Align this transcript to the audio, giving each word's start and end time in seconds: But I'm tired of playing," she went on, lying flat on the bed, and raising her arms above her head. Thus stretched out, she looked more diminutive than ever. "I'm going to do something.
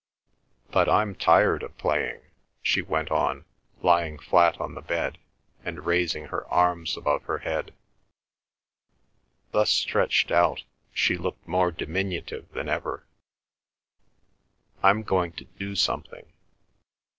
But 0.71 0.89
I'm 0.89 1.13
tired 1.13 1.61
of 1.61 1.77
playing," 1.77 2.21
she 2.63 2.81
went 2.81 3.11
on, 3.11 3.45
lying 3.83 4.17
flat 4.17 4.59
on 4.59 4.73
the 4.73 4.81
bed, 4.81 5.19
and 5.63 5.85
raising 5.85 6.25
her 6.29 6.47
arms 6.47 6.97
above 6.97 7.21
her 7.25 7.37
head. 7.37 7.71
Thus 9.51 9.69
stretched 9.69 10.31
out, 10.31 10.63
she 10.91 11.17
looked 11.19 11.47
more 11.47 11.71
diminutive 11.71 12.49
than 12.51 12.67
ever. 12.67 13.05
"I'm 14.81 15.03
going 15.03 15.33
to 15.33 15.43
do 15.43 15.75
something. 15.75 16.25